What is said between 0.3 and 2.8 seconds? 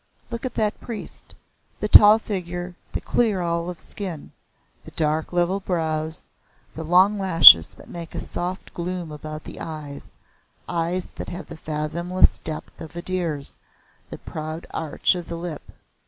Look at that priest the tall figure,